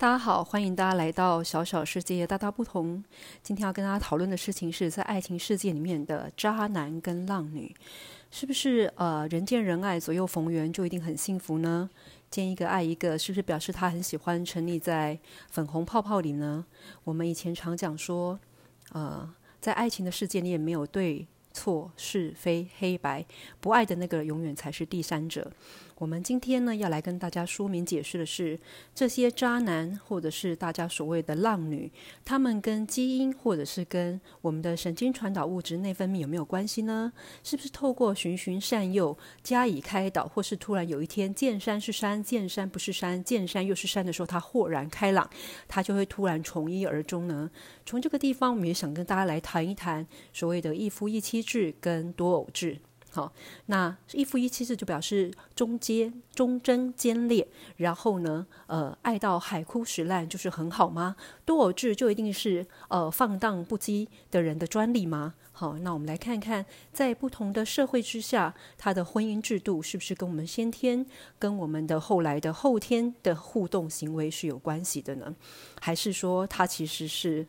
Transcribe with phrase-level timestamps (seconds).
[0.00, 3.02] 大家好，欢迎大家来到小小世界大大不同。
[3.42, 7.74] 今天要跟大家讨论的事情是在爱情世界里面的渣男跟浪女，
[8.30, 11.90] 是不是呃人见人爱、左右逢源就一定很幸福呢？
[12.30, 15.18] 见一个爱一个，是不是表示他很喜欢沉溺在
[15.50, 16.64] 粉红泡泡里呢？
[17.02, 18.38] 我们以前常讲说，
[18.92, 19.28] 呃，
[19.60, 23.26] 在爱情的世界里也没有对错是非黑白，
[23.58, 25.50] 不爱的那个永远才是第三者。
[25.98, 28.56] 我们今天呢，要来跟大家说明解释的是，
[28.94, 31.90] 这些渣男或者是大家所谓的浪女，
[32.24, 37.12] 他们跟基因或者是跟我们的神经传导物质内分泌有没有关系呢？
[37.42, 45.28] 是不是透过循循善诱加以开导，或是突然有一天见山是山，见山不是山，见山又是山的时候，他豁然开朗，
[45.66, 47.50] 他就会突然从一而终呢？
[47.84, 52.78] 从这个地方，我们也想跟大家来谈一谈所谓的一夫一妻制跟多偶制。
[53.10, 53.32] 好，
[53.66, 61.16] 那一夫一妻制就表示忠坚、忠贞、坚烈，然后呢，呃，爱到海枯石烂，就是很好吗？
[61.44, 65.34] 多偶制就一定是呃放荡不羁的人的专利吗？
[65.52, 71.04] 好，那我们来看看，在不同的社会之下，他的婚姻制度是不是跟我们先天、
[71.38, 75.34] 跟我们的后来的后天的互动行为是有关系的呢？
[75.80, 77.46] 还是说，它其实是？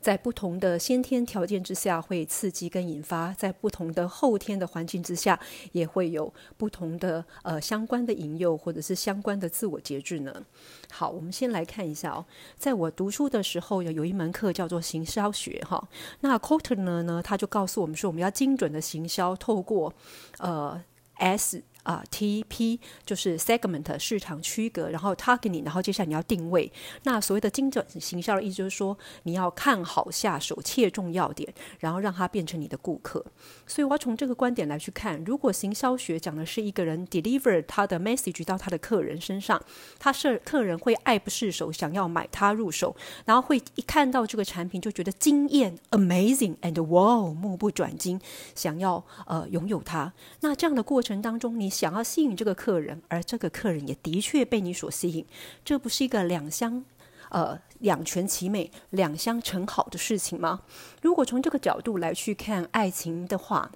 [0.00, 5.38] 在不同的先天条件之下，会刺激跟引发；在不同的后天的环境之下，
[5.72, 10.42] 也会有不同的呃相关的引诱，或者是相关的自我节制呢。
[10.90, 12.24] 好，我们先来看一下哦。
[12.56, 15.88] 在我读书的时候，有有一门课叫做行销学哈。
[16.20, 19.92] 那 c o t e r 呢呢，他就告诉我们说，我们要精准的行销，透过
[20.38, 20.82] 呃
[21.14, 21.62] S。
[21.88, 26.70] 啊，T P 就是 segment 市场区隔，然后 targeting，然后接下来你要定位。
[27.04, 33.24] 那所谓的精准行销的意思就是说，你要看好下手，切中要点，然后让它变成你的顾客。
[33.66, 39.58] 所以我要从这个观点来去看，如果行销学讲的是一个人 deliver 他的 message 到他的客人身上，
[39.98, 42.94] 他是客人会爱不释手，想要买他入手，
[43.24, 48.20] 然后会一看到这个产品就觉得惊艳，amazing and wow，目不转睛，
[48.54, 50.12] 想要呃拥有它。
[50.40, 51.72] 那这样的过程当中，你。
[51.78, 55.24] 想要吸引这个客人，而这个客人也的确被你所吸引，
[55.64, 56.84] 这不是一个两相
[57.28, 60.62] 呃两全其美、两相成好的事情吗？
[61.02, 63.70] 如果从这个角度来去看爱情的话，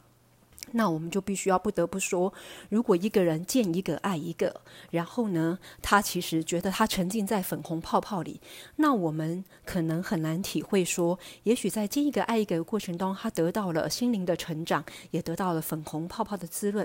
[0.72, 2.34] 那我们就必须要不得不说，
[2.70, 8.40] 如果一个人见一个爱一个，然后呢，他其实觉得他沉浸在粉红泡泡里，
[8.76, 16.84] 那我们可能很难体会说，也许在见一个爱一个的过程中，他得到了心灵的成长，也得到了粉红泡泡的滋润。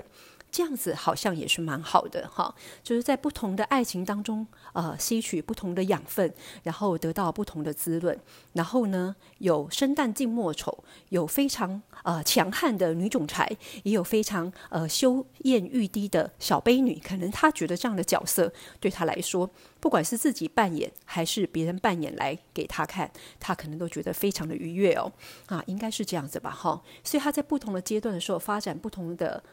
[0.50, 6.32] 这样子好像也是蛮好的哈，就是在不同的爱情当中，呃，吸取不同的养分，
[6.62, 8.18] 然后得到不同的滋润。
[8.54, 13.46] 然后呢，有生旦净末丑，有非常呃强悍的女总裁，
[13.82, 16.98] 也有非常呃羞艳欲滴的小卑女。
[16.98, 19.48] 可能她觉得这样的角色对她来说，
[19.78, 25.12] 不管是自己扮演还是别人扮演来给她看，她可能都觉得非常的愉悦哦。
[25.46, 26.82] 啊，应该是这样子吧哈。
[27.04, 29.44] 所以她在不同的阶段的时候，发展不同的。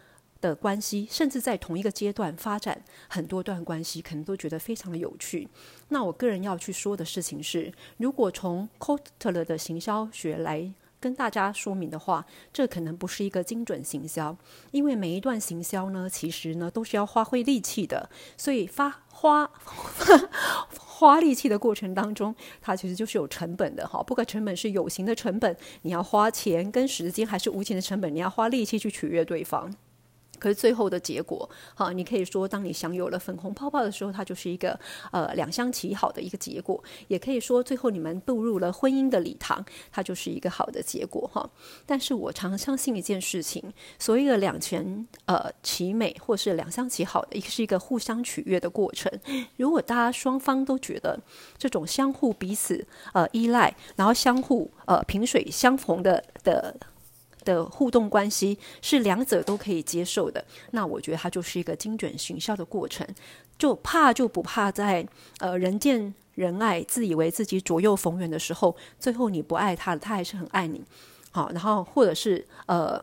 [0.46, 5.48] 的关系，甚至在同一个阶段发展很多段关系，可能都觉得非常的有趣。
[5.90, 14.38] 那我个人要去说的事情是，如果从 Kotler 的行销学来跟大家说明的话，这可能不是一个精准行销，
[14.72, 19.50] 因为每一段行销呢，其实呢都是要花费力气的，所以发花
[20.74, 24.02] 花力气的过程当中，它其实就是有成本的哈。
[24.02, 29.76] 不管成本是有形的成本，你要花钱跟时间，还是无形的成本，你要花力气去取悦对方。
[30.40, 34.80] 可是最后的结果，哈，你可以说，当你享有了粉红泡泡的时候，它就是一个
[35.12, 41.50] 呃两相其好的一个结果；也可以说，最后你们步入了婚姻的礼堂，它就是一个好的结果哈。
[41.86, 43.64] 但是我常相信一件事情，
[43.98, 49.12] 所谓的两全呃其美，或是两相其好的，一个是一个互相取悦的过程。
[49.58, 51.20] 如果大家双方都觉得
[51.58, 56.76] 这种相互彼此呃依赖，然后相互呃萍水相逢的的。
[57.46, 63.08] 的互动关系是两者都可以接受的，那我觉得它就是一个精准行销的过程。
[63.58, 65.08] 就怕就不怕在
[65.40, 70.84] 呃人见人爱、自以为自己左右逢源的时候，最后你不爱他了，他还是很爱你。
[71.32, 73.02] 好，然后或者是呃。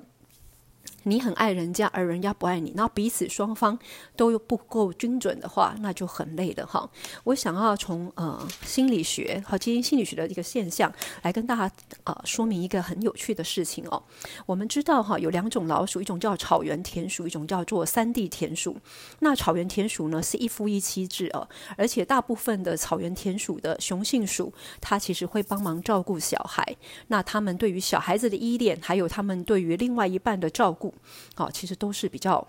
[1.05, 3.79] 你很爱人家，而人家不爱你，那彼此双方
[4.17, 6.89] 都不够精准的话，那就很累的哈。
[7.25, 14.03] 我想要从呃心理学和基因心理学的一个现象来跟大家呃说明一个很有趣的事情哦。
[14.47, 18.77] 我们知道哈，有两种老鼠，一种叫草原田鼠，一种叫做山地田鼠。
[19.21, 26.77] 那草原田鼠呢是一夫一妻制哦，而且大部分的草原田鼠的雄性鼠，它其实会帮忙照顾小孩。
[27.09, 30.92] 那他们对于小孩子的依恋，还有他们对于另外一半的照顾。
[31.35, 32.47] 好，其实都是比较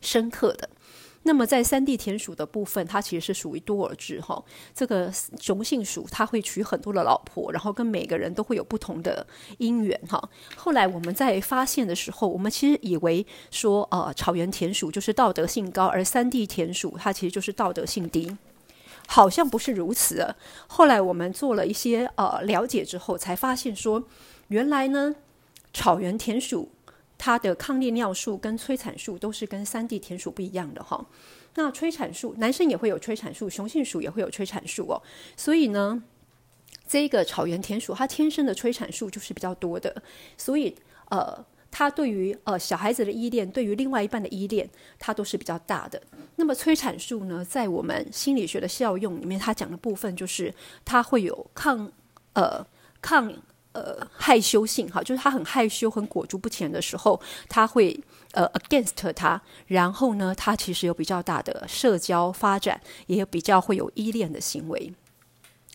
[0.00, 0.68] 深刻的。
[1.24, 4.42] 那么在三地田鼠的部分，它其实是属于多尔质哈。
[4.74, 5.08] 这个
[5.40, 9.24] 雄性鼠它会娶很多的老婆，然后跟每个人都会有不同的
[9.58, 10.20] 姻缘哈。
[10.56, 18.36] 后来我们在发现的时候，我们其实以为说，呃，草原田鼠就是道德性高，而三地田鼠它其实就是道德性低，
[19.06, 20.34] 好像不是如此。
[20.66, 24.02] 后来我们做了一些呃了解之后，才发现说，
[24.48, 25.14] 原来呢，
[25.72, 26.72] 草原田鼠。
[27.24, 31.06] 它的抗利尿素跟催产素都是跟三 D 田鼠不一样的哈。
[31.54, 35.00] 那催产素，男生也会有催产素，雄性鼠也会有催产素哦。
[35.36, 36.02] 所以呢，
[36.84, 40.02] 这个草原田鼠它天生的催产素就是比较多的。
[40.36, 40.76] 所以
[41.10, 46.02] 呃，它对于呃小孩子的依恋，对于另外一半的依恋，它都是比较大的。
[46.34, 50.52] 那么催产素呢，在我们心理学的效用里面，它讲的部分就是
[50.84, 51.92] 它会有抗
[52.32, 52.66] 呃
[53.00, 53.32] 抗。
[53.72, 57.98] 呃，害羞性哈，就是他很害羞、很裹足不前的时候，他会
[58.32, 64.92] 呃 against 他，然后呢，他其实有比较大的社交发展，也有比较会有依恋的行为。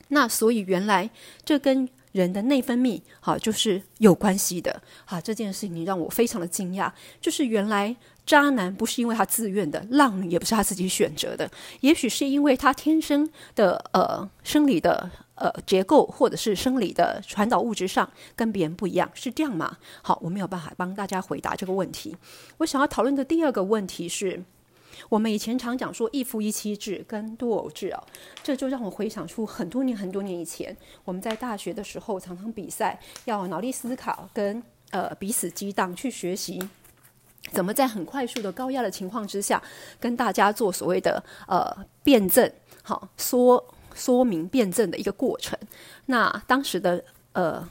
[0.10, 1.10] 那所以原来
[1.44, 5.20] 这跟人的内分泌哈就是有关系的哈。
[5.20, 7.96] 这件事情让我非常的惊讶，就是原来
[8.28, 11.50] 渣男不是因为他自愿的，浪女也不是他自己选择的，
[11.80, 15.10] 也许是因为他天生的呃生理的。
[15.38, 19.78] 呃，结构或者是生理的传导物质上跟别人不一样，是这样吗？
[20.02, 22.18] 好，我没有办法帮大家回答这个问题。
[22.58, 24.44] 我想要讨论的第二个问题是，
[25.10, 28.04] 我们以前常讲说一夫一妻制跟多偶制哦，
[28.42, 30.76] 这就让我回想出很多年很多年以前，
[31.06, 36.60] 我们在大学的时候常常比赛，要脑力思考跟呃彼此激荡去学习，
[37.52, 39.62] 怎么在很快速的高压的情况之下，
[40.00, 42.52] 跟大家做所谓的呃辩证，
[42.82, 43.64] 好说。
[43.98, 45.58] 说明辩证的一个过程。
[46.06, 47.04] 那当时的
[47.34, 47.68] 呃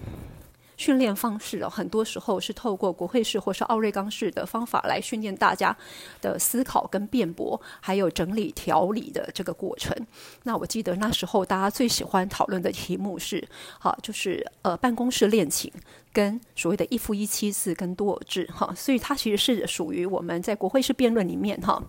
[0.77, 5.75] 训练方式哦，很多时候是透过国会式或是奥瑞冈式的方法来训练大家
[6.21, 9.97] 的思考跟辩驳，还有整理条理的这个过程。
[10.43, 13.43] 那我记得那时候大家最喜欢讨论的题目是，
[13.79, 15.73] 好，就是呃办公室恋情
[16.13, 21.83] 跟所谓的一夫一妻制跟多偶制哈，所以它其实是属于我们在国会式辩论里面哈。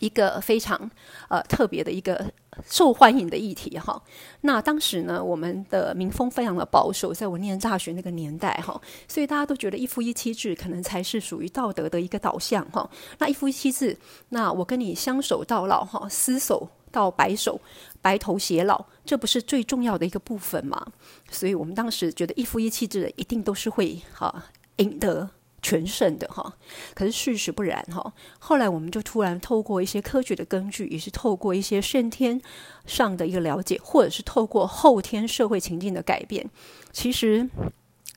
[0.00, 0.90] 一个非常
[1.28, 2.30] 呃特别的一个
[2.66, 4.02] 受欢迎的议题哈。
[4.42, 12.88] 那当时呢，我们的民风非常的保守，在我念大学那个年代哈，所以大家都觉得一夫一妻制可能才是属于道德的一个导向哈。
[13.18, 13.96] 那一夫一妻制，
[14.28, 17.60] 那我跟你相守到老哈，厮守到白首，
[18.00, 20.86] 白头偕老，这不是最重要的一个部分吗？
[21.30, 24.44] 所以我们当时觉得一夫一妻制一定都是会哈
[24.76, 25.30] 赢得。
[25.64, 26.54] 全胜的哈，
[26.94, 28.12] 可是事实不然哈。
[28.38, 32.38] 后来我们就突然透过一些科学的根据，也是透过一些先天
[32.84, 36.50] 上的一个了解，或者是透过后天社会情境的改变，
[36.92, 37.48] 其实。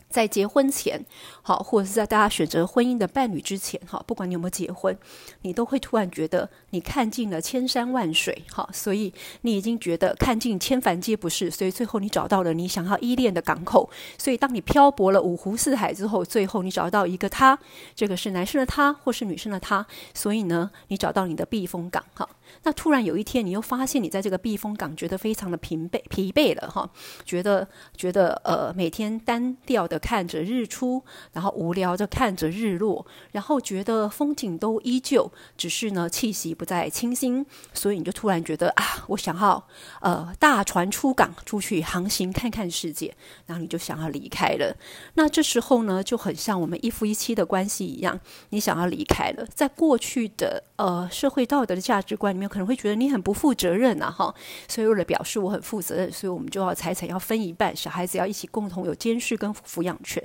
[0.10, 1.06] 在结婚前，
[1.42, 4.98] 好，或者是在大家选择婚姻的伴侣之前，哈，不管你有没有结婚，
[5.42, 13.90] 你都会突然觉得你看尽了千山万水，哈，所以你已经觉得看尽千帆皆不是，所以最后你找到了你想要依恋的港口。
[14.18, 17.60] 所以当你漂泊了五湖四海之后，最后你找到一个他，
[17.94, 22.28] 这个是男生的他，或是女生的他，所以呢，你找到你的避风港，哈。
[22.64, 26.90] 那突然有一天，你又发现你在这个避风港觉得非常的疲惫疲惫了哈，
[27.26, 31.04] 觉得觉得呃每天单调的看着日出，
[31.34, 39.68] 然后无聊的看着日落，然后觉得风景都依旧，只是呢气息不再清新，所以你就突然觉得啊，我想要
[40.02, 43.14] 呃大船出港出去航行看看世界，
[43.46, 44.76] 然后你就想要离开了。
[45.16, 48.20] 那这时候呢就很像我们一夫一妻的关系一样，
[48.50, 52.48] 你想要离开了，在过去的呃社会道德的价值观里面。
[52.48, 54.34] 可能会觉得你很不负责任呐，哈，
[54.68, 60.24] 所以为了表示我很负责任，所以我们就要财产要分一半，小孩子要一起共同有监视跟抚养权。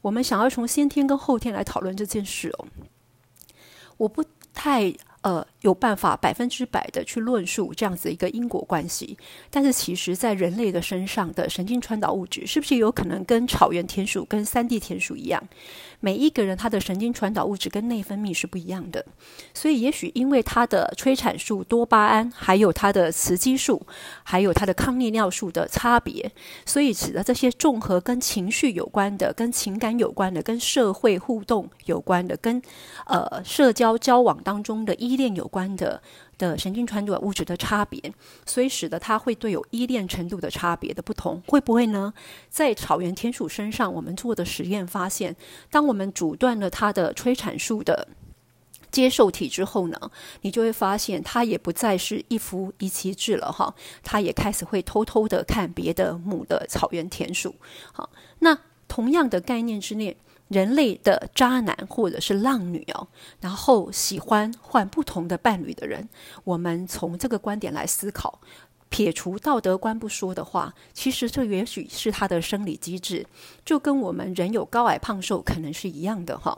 [0.00, 2.66] 我们想要从先天跟后天来讨论这件事哦，
[3.98, 4.24] 我不
[4.54, 4.94] 太。
[5.24, 9.16] 呃，有办法百分之百的去论述这样子一个因果关系，
[9.48, 15.42] 但是其实，在人类的身上的神经传导物质，是不是有可能跟草原田鼠、跟三地田鼠一样？
[16.04, 19.02] 每一个人他的神经传导物质跟内分泌是不一样的，
[19.54, 23.80] 所以也许因为他的催产素、多巴胺，还有他的雌激素，
[24.22, 26.30] 还有他的抗利尿素的差别，
[26.66, 32.60] 所以使得这些综合跟情绪有关的、跟情感有关的、跟社会互动有关的、跟
[33.06, 36.02] 呃社交交往当中的依恋有关的
[36.38, 38.00] 的神经传导物质的差别，
[38.46, 42.12] 所以使得它会对有依恋程度的差别的不同，会不会呢？
[42.48, 45.34] 在草原田鼠身上，我们做的实验发现，
[45.70, 48.08] 当我们阻断了它的催产素的
[48.90, 49.98] 接受体之后呢，
[50.42, 57.54] 你就会发现它也不再是一夫一妻制了哈，它也开始会偷偷的看别的母的草原田鼠。
[57.92, 58.10] 好，
[58.40, 60.16] 那同样的概念之内。
[60.48, 63.08] 人类的渣男或者是浪女哦，
[63.40, 66.08] 然后喜欢换不同的伴侣的人，
[66.44, 68.40] 我们从这个观点来思考。
[68.90, 73.26] 撇除道德观不说的话，其实这也许是他的生理机制，
[73.64, 76.56] 就跟我们人有高矮胖瘦可能是一样的哈。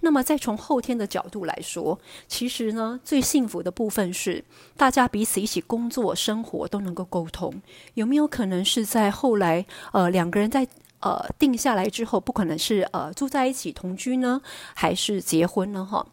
[0.00, 4.42] 那么再从后天的角度来说，其实呢，最幸福的部分是
[4.76, 7.62] 大家彼此一起工作、生活都能够沟通。
[7.94, 10.66] 有没有可能是在后来呃两个人在
[11.06, 14.40] 呃定下来之后，不可能是呃住在一起同居呢，
[14.74, 15.84] 还是结婚呢？
[15.84, 16.06] 哈，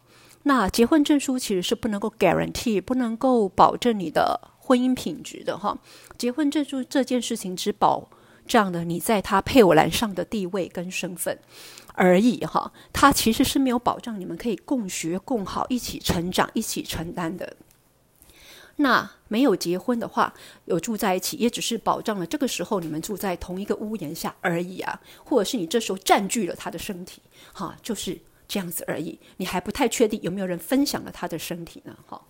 [0.44, 4.52] 那结婚证书其实是不能够 guarantee，不能够保证你的。
[4.66, 5.76] 婚姻品质的哈，
[6.16, 8.08] 结婚证书这件事情只保
[8.46, 11.38] 障了你在他配偶栏上的地位跟身份
[11.92, 17.54] 而已哈，它其实是没有保障你们可以共学共好、一起成长、一起承担的。
[18.76, 29.18] 那没有结婚的话，有住在一起，也只是保障了这个时候你们住在同一个屋檐下而已啊，或者是你这时候占据了他的身体，哈，就是这样子而已。
[29.36, 32.20] 你还不太确定有没有人分享了他的身体呢，哈。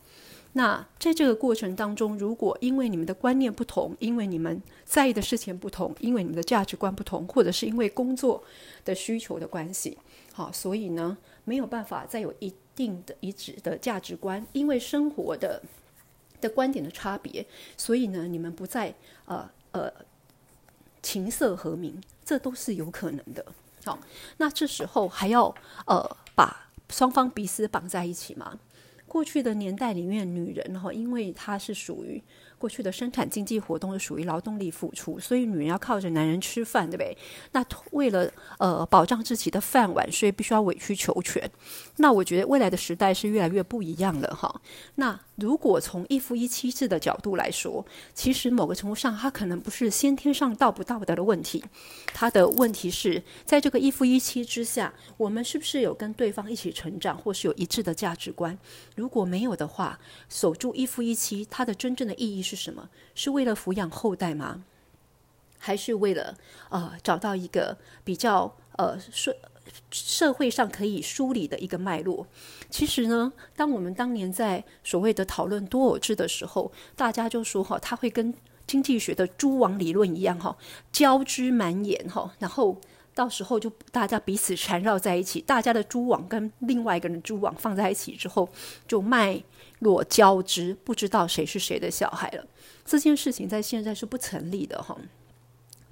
[0.56, 8.40] 那在这个过程当中，如果因为你们的观念不同，因为你们在意的事情不同，因为你们的价值观不同，或者是因为工作
[8.84, 9.98] 的需求的关系，
[10.32, 15.60] 好，所以呢没有办法再有一定的一致的价值观，因为生活的
[16.40, 17.44] 的观点的差别，
[17.76, 18.94] 所以呢你们不再
[19.26, 19.92] 呃呃
[21.02, 23.44] 琴瑟和鸣，这都是有可能的。
[23.84, 23.98] 好，
[24.38, 25.54] 那这时候还要
[25.86, 28.58] 呃把双方彼此绑在一起吗？
[29.06, 32.22] 过去的年代里面，女人哈，因为她是属于。
[32.58, 37.16] 过去的生产经济活动是属于劳动力付出，所以女人要靠着男人吃饭，对不对？
[37.52, 41.50] 那为了呃保障自己的饭碗，所以必须要委曲求全。
[41.96, 44.60] 那我觉得未来的时代是越来越不一样了哈。
[44.96, 47.84] 那如果从一夫一妻制的角度来说，
[48.14, 51.62] 其实某个程度上，它可能不是先天上道不道德的问题，
[52.12, 58.56] 它的问题是在这个一夫一妻之下，我们是不是有跟对方一起成长，或是有一致的价值观？
[58.94, 62.56] 如果没有的话，守住一夫一妻，它的真正的意义是。
[62.56, 62.88] 什么？
[63.14, 64.64] 是为了抚养后代吗？
[65.58, 66.34] 还是为了
[66.70, 69.36] 呃找到一个比较呃社
[69.90, 72.26] 社会上可以梳理的一个脉络？
[72.70, 78.32] 其实呢，当我们当年在所谓的讨论多偶制的时候，大家就说哈，它会跟
[78.66, 80.56] 经济学的蛛网理论一样哈，
[80.90, 82.80] 交织蔓延哈，然后
[83.14, 88.48] 到时候就大家彼此缠绕在一起，大家的蛛网跟另外一个人蛛网放在一起之后，
[88.86, 89.42] 就脉。
[89.80, 92.46] 络交织，不知道谁是谁的小孩了。
[92.86, 94.96] 这件事情在现在是不成立的哈。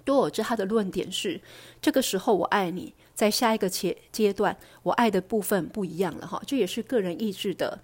[0.03, 1.39] 多尔兹他的论点是：
[1.83, 6.41] 这个时候我爱你，在下一个阶阶段，我爱的部分不一样了哈。
[6.47, 7.83] 这也是个人意志的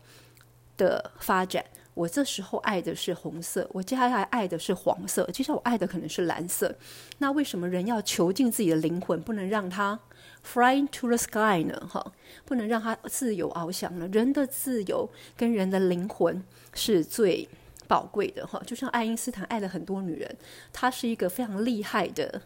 [0.78, 1.62] 的发展。
[1.98, 6.72] 我这时候爱的是红色，我接下来爱的是黄色，接下来我爱的可能是蓝色。
[7.18, 9.98] 那为什么人要囚禁自己的灵魂，不能让它
[10.46, 11.88] ？Flying to the sky 呢？
[11.90, 12.12] 哈，
[12.44, 14.08] 不能让它自由翱翔呢。
[14.12, 16.40] 人的自由跟人的灵魂
[16.72, 17.48] 是最
[17.88, 18.62] 宝贵的哈。
[18.64, 20.36] 就像爱因斯坦爱了很多女人，
[20.72, 22.40] 他是一个非常厉害的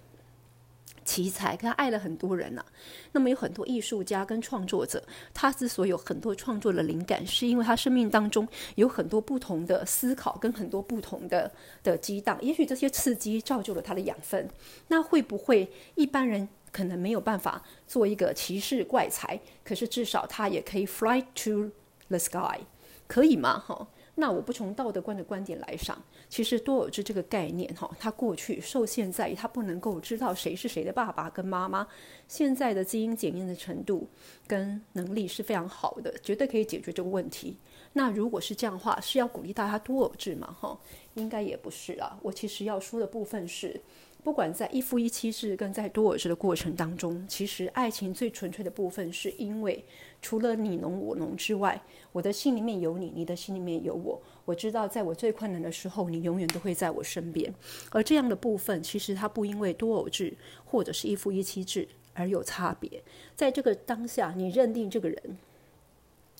[1.04, 2.64] 奇才，他爱了很多人呐。
[3.12, 5.02] 那么有很多艺术家跟创作者，
[5.35, 11.50] 他之所以有很多创作的灵感，是因为他生命当中有很多不同的思考跟很多不同的
[11.82, 12.38] 的激荡。
[12.40, 14.49] 也许这些刺激造就了他的养分。
[14.88, 16.49] 那会不会一般人？
[16.73, 21.71] 可能没有办法做一个骑士怪才，可是至少他也可以 fly to
[22.09, 22.61] the sky，
[23.06, 23.59] 可以吗？
[23.59, 31.86] 哈，那我不从道德观的观点来上，其实多尔兹这个概念，哈，他过去受限在于他不能够知道谁是谁的爸爸跟妈妈，
[32.26, 34.08] 现在的基因检验的程度
[34.46, 37.58] 跟能力是非常好的，绝对可以解决这个问题。
[37.92, 40.56] 那如果是这样的话，是要鼓励大家多尔治吗？
[40.58, 40.80] 哈，
[41.12, 42.18] 应该也不是啊。
[42.22, 43.78] 我其实要说的部分是。
[44.24, 49.84] 不管在一夫一妻制跟在多尔制的过程当中，其实爱情最纯粹的部分，是因为
[50.22, 54.22] 除了你侬我侬之外，我的心里面有你，你的心里面有我。
[54.44, 57.52] 我知道，在我最困难的时候，你永远都会在我身边。
[57.90, 60.34] 而这样的部分，其实它不因为多偶制
[60.64, 63.02] 或者是一夫一妻制而有差别。
[63.37, 65.38] 在这个当下，你认定这个人，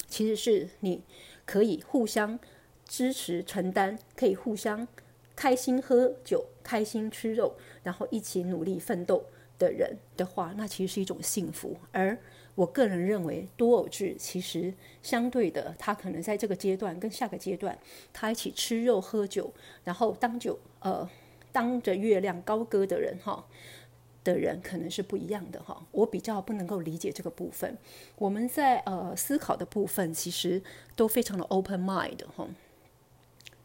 [0.09, 1.03] 其实是你
[1.45, 2.39] 可以互相
[2.87, 4.87] 支持、承担，可以互相。
[5.35, 9.25] 开心喝酒，开心吃肉，然后一起努力奋斗
[9.59, 11.75] 的人的话，那其实是一种幸福。
[11.91, 12.17] 而
[12.55, 17.79] 我个人认为，多偶制其实相对的，他可能在这个阶段跟下个阶段，
[18.13, 19.53] 他一起吃肉喝酒，
[19.85, 21.09] 然后当酒呃
[21.51, 23.47] 当着月亮高歌的人哈
[24.23, 25.87] 的人，可能是不一样的哈。
[25.91, 27.77] 我比较不能够理解这个部分。
[28.17, 30.63] 我们在呃思考的部分，其实
[30.95, 32.47] 都非常的 open mind 哈。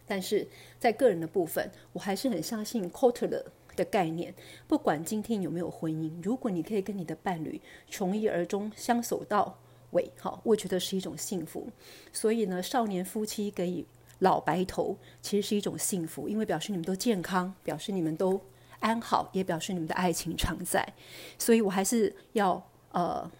[0.07, 0.47] 但是
[0.79, 4.35] 在个人的部分，我还是很相信 Cotter 的的概念。
[4.67, 9.57] 不管今天有没有婚姻，如果你可以跟你的伴侣从一而终，相守到
[9.91, 11.69] 尾，好，我觉得是一种幸福。
[12.11, 13.85] 所以呢，少年夫妻给予
[14.19, 18.41] 老白头，其实是一种幸福，因为表示你们都健康，表示你们都
[18.81, 20.85] 安好，也表示你们的爱情常在。
[21.37, 23.31] 所以我还是要呃。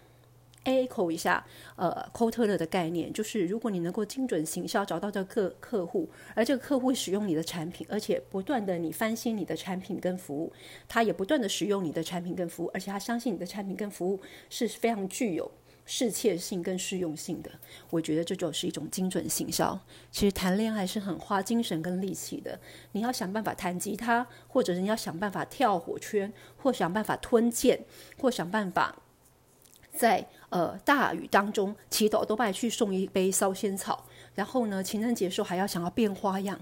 [0.68, 1.42] A 口一下，
[1.76, 10.52] 呃，c o t e r 的概念就是，如果你能够精准行销，找到这个客客户，而这个客户使用你的产品，而且不断的你翻新你的产品跟服务，
[10.86, 14.20] 他也不断的使用你的产品跟服务，而且他相信你的产品跟服务
[14.50, 15.50] 是非常具有
[15.86, 17.50] 适切性跟适用性的。
[17.88, 19.80] 我觉得这就是一种精准行销。
[20.10, 22.60] 其实谈恋爱是很花精神跟力气的，
[22.92, 27.80] 你要想办法弹吉他，或者是你要想办法跳火圈，或想办法吞剑，
[28.18, 28.94] 或想办法。
[29.90, 34.04] 在呃大雨当中祈祷，都拜去送一杯烧仙草。
[34.34, 36.58] 然后呢，情人节时候还要想要变花样。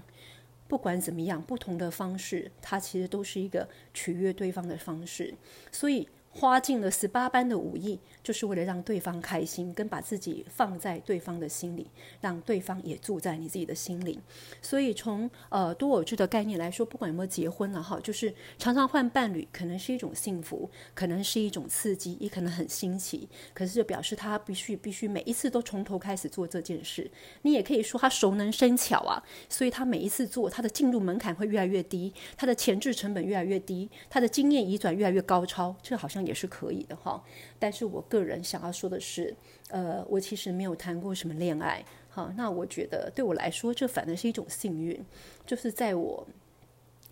[0.67, 5.33] 不管怎么样，不同的方式，它其实都是一个取悦对方的方式。
[5.71, 6.07] 所以。
[6.39, 11.87] 花尽了十八般的武艺，就是为了让对方开心，跟把自己放在对方的心里，
[12.21, 14.19] 让对方也住在你自己的心里。
[14.61, 23.27] 所以从呃多偶制的概念来说，不管有没有结婚了哈，就是常常换伴侣，可能是一种幸福，可能是一种刺激，也可能很新奇。
[23.55, 27.09] 可是就表示他必须必须每一次都从头开始做这件事。
[27.41, 35.75] 你也可以说他熟能生巧啊，所以他每一次做，他的进入门槛会越来越低，他的前置成本越来越低，他的经验移转越来越高超。
[35.81, 36.26] 这好像。
[36.27, 37.23] 也是可以的哈，
[37.57, 39.33] 但是我个人想要说的是，
[39.69, 45.03] 呃，我其实没有谈过什么恋爱，哈，那我觉得对我来说，这反而是一种幸运，
[45.45, 46.27] 就是在我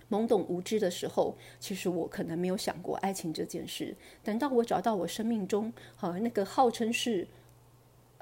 [0.10, 7.28] 懵懂无知的时候，其实我可能没有想过爱情这件事，等到我找到我生命中，好那个号称是。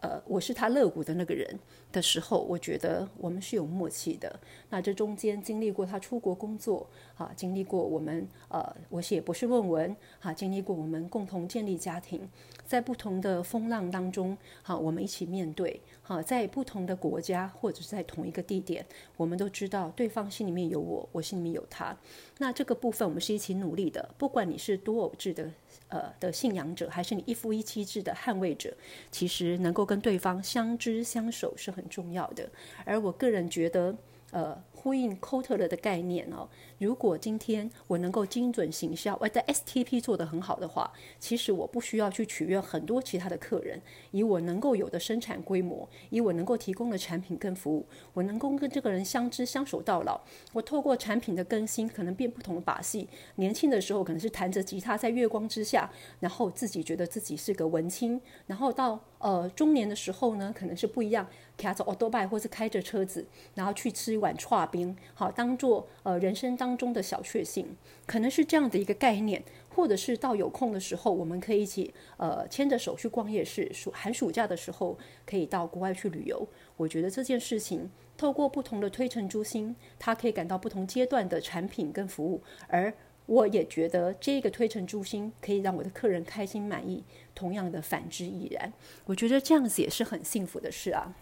[0.04, 1.58] 呃，我是他肋骨的那个人
[1.90, 4.38] 的时候，我觉得我们是有默契的。
[4.70, 12.30] 那这中间经历过他出国工作，啊，经历过我们呃，我写博士论文，啊，经历过我们共同建立家庭，
[12.66, 21.98] 在不同的风浪当中，好，我们一起面对，好，在不同的国家或者是在同一个地点，我们都知道对方心里面有我，我心里面有他。
[22.40, 25.50] 那这个部分我们是一起努力的，不管你是多偶制的。
[25.94, 28.76] 呃的信仰者，还是你一夫一妻制的捍卫者，
[29.12, 32.50] 其实能够跟对方相知相守是很重要的。
[32.84, 33.96] 而我个人觉得，
[34.32, 34.64] 呃。
[34.84, 36.50] 呼应 c o t e r 的概念哦，
[36.84, 50.20] 如果今天我能够精准行销，我的 STP 做得很好的话，其实我不需要去取悦很多其他的客人，以我能够有的生产规模，以我能够提供的产品跟服务，我能够跟这个人相知相守到老。
[50.52, 53.08] 我透过产品的更新，可能变不同的把戏。
[53.36, 64.64] 年轻的时候可能是弹着吉他在月光之下，然后自己觉得自己是个文青，然后到呃中年的时候呢，可能是不一样，开着 auto b i 或是开着车子，然后去吃一碗串。
[64.72, 73.72] 冰好，当做呃人生当中的小确幸，可能是这样的一个概念，或者是到有空的时候，我们可以一起呃牵着手去逛夜市。
[73.74, 76.48] 暑寒暑假的时候，可以到国外去旅游。
[76.78, 82.42] 我觉得这件事情，透过不同的推陈出新，它可以感到不同阶段的产品跟服务。
[82.68, 82.94] 而
[83.26, 87.04] 我也觉得这个推陈出新可以让我的客人开心满意。
[87.34, 88.72] 同样的，反之亦然。
[89.06, 91.16] 我觉得这样子也是很幸福的事啊。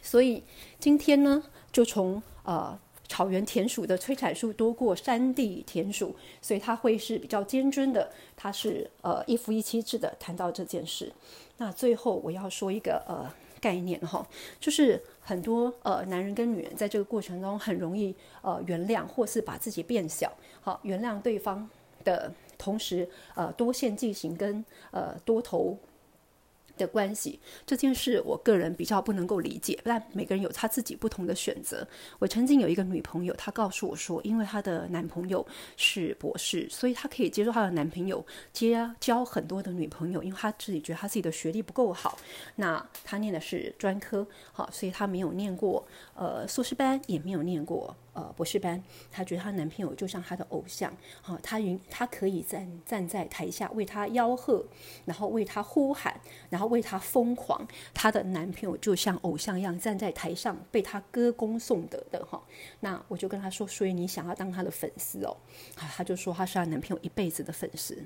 [0.00, 0.44] 所以
[0.78, 1.42] 今天呢，
[1.72, 10.14] 就从呃草原田鼠的催产素多过山地田鼠，所以它会是比较尖尊的，它是呃一夫一妻制的。
[10.18, 11.12] 谈到这件事，
[11.58, 14.26] 那最后我要说一个呃概念哈，
[14.58, 21.68] 就是很多呃男人跟女人在这个过程中很容易呃原谅或是把自己变小，好原谅对方
[22.04, 25.78] 的同时呃多线进行跟呃多头。
[26.76, 31.86] 的关系这件事，我个人比较不能够理解，但每个人有他自己不同的选择。
[32.18, 42.18] 我曾经有一个女朋友，她告诉我说，因为她的男朋友是博士，所以她可以接受她的男朋友接交很多的女朋友，因为她自己觉得她自己的学历不够好。
[42.56, 47.94] 那她念的是专科，好，所以她没有念过呃硕士班，也没有念过。
[48.14, 54.64] 呃，博士班，她觉得她男朋友就像她的偶像，好，她云她可以站站在台下为她吆喝，
[55.04, 57.66] 然后为她呼喊，然后为她疯狂。
[57.92, 62.42] 她的男朋友就像偶像一样站在台上被她歌功颂德的哈。
[62.80, 65.36] 那我就跟她说，所以你想要当她的粉丝哦？
[65.76, 68.04] 啊，她就说她是她男朋友一辈子的粉丝。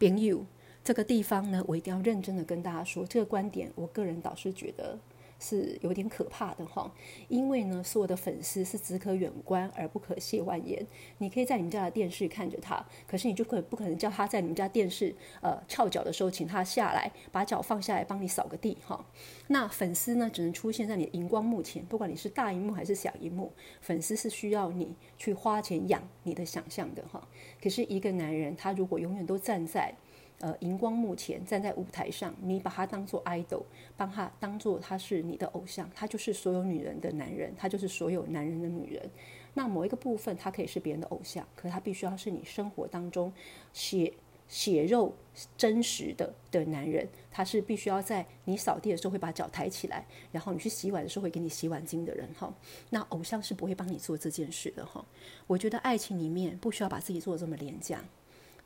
[0.00, 0.46] 朋友，
[0.82, 4.98] 这个地方呢，我一定要认真的跟大家说，这个观点，我个人倒是觉得
[5.38, 6.92] 是有点可怕的哈，
[7.28, 10.84] 因为呢，所有的粉丝是只可远观而不可亵玩焉。
[11.18, 19.06] 你可以在你们家的电视看着他，可是你就可不可能叫他在你们家电视呃翘脚的时候，请他下来把脚放下来帮你扫个地哈。
[19.46, 27.26] 那粉丝呢，只能出现在你的荧光幕前，不管你是大荧幕还是小荧幕，粉丝是需要你去花钱养你的想象的哈。
[27.62, 29.94] 可是一个男人，他如果永远都站在
[30.40, 33.64] 呃，荧光幕前站在舞台上，你把他当做 idol，
[33.96, 39.10] 帮他当做他是你的偶像，他就是所有女人的男人，他就是所有男人的女人。
[39.54, 43.32] 那某一个部分，他可以是别人的偶像，可他必须要是你生活当中
[43.72, 44.12] 血
[44.46, 45.12] 血肉
[45.56, 52.54] 真实的的男人，他是必须要在你扫地的时候会把脚抬起来，然后你去洗碗的时候会给你洗碗巾的人哈。
[52.90, 55.04] 那偶像是不会帮你做这件事的哈。
[55.48, 58.04] 我觉得爱情里面不需要把自己做的这么廉价。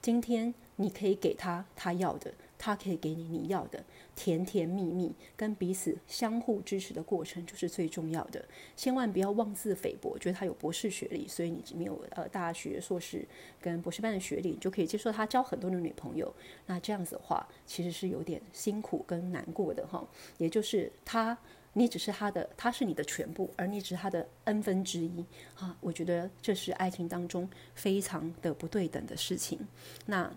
[0.02, 3.84] 今天你可以给他他要的，他可以给你你要的，
[4.16, 8.44] 甜甜蜜蜜跟彼此相互支持的过程就是最重要的。
[8.76, 13.24] 千万不要妄自菲薄，觉得他有博士学历，所以你没有呃大学硕士
[13.60, 16.34] 跟博士班的学历，你就可以接受他交很多的女朋友。
[16.66, 20.04] 那这样子的话，其实是有点辛苦跟难过的哈。
[20.36, 21.38] 也就是他。
[21.74, 25.76] 你只是他的，他是你的全部，而你只是他的 n 分之一啊！
[25.80, 29.58] 我觉得这是爱情当中非常的不对等的事情。
[30.06, 30.30] 那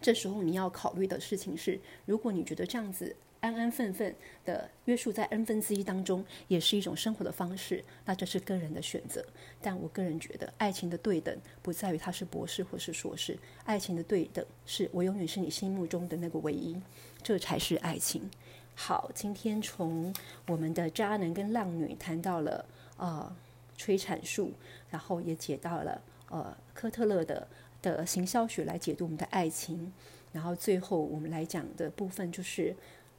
[0.00, 9.24] 这时候你要考虑的事情是，如果你觉得这样子安安分分的约束在 n 分之一当中，也是一种生活的方式，那这是个人的选择。
[9.60, 16.76] 但我个人觉得，爱情的对等不在于他是博士或是硕士，爱情的对等是我永远是你心目中的那个唯一，
[17.22, 18.30] 这才是爱情。
[18.78, 20.14] 好，今天从
[20.46, 22.64] 我们的渣男跟浪女谈到了
[22.98, 23.34] 呃
[23.74, 24.52] 催产术，
[24.90, 27.48] 然后也解到了呃科特勒的
[27.80, 29.90] 的行销学来解读我们的爱情，
[30.30, 32.76] 然后最后我们来讲的部分就是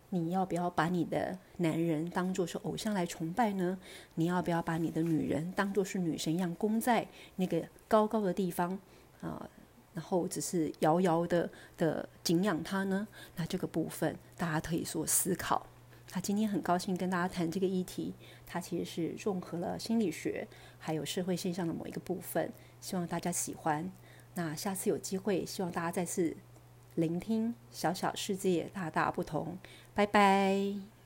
[0.10, 3.78] 你要不要把你的男人当做是偶像来崇拜呢？
[4.14, 8.80] 你要不要把你的女人当做是女神一样供在那个高高的地方
[9.22, 9.50] 啊？
[9.98, 13.08] 然后只是遥遥的的敬仰他呢？
[13.36, 15.66] 那这个部分大家可以说思考。
[16.08, 18.14] 他今天很高兴跟大家谈这个议题，
[18.46, 23.92] 它其实是融合了心理学还有社会现象的某一个部分，希望大家喜欢。
[24.36, 26.38] 那下次有机会，希望大家再次
[26.94, 29.58] 聆听小小世界大大不同。
[29.96, 30.97] 拜拜。